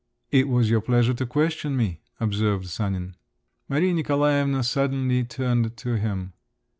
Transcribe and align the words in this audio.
"It 0.31 0.47
was 0.47 0.71
your 0.71 0.81
pleasure 0.81 1.13
to 1.13 1.27
question 1.27 1.77
me," 1.77 1.99
observed 2.19 2.65
Sanin. 2.65 3.15
Maria 3.69 3.93
Nikolaevna 3.93 4.63
suddenly 4.63 5.23
turned 5.23 5.77
to 5.77 5.93
him. 5.95 6.33